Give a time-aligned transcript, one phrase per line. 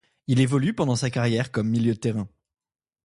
[0.25, 2.27] Il évolue pendant sa carrière comme milieu de terrain.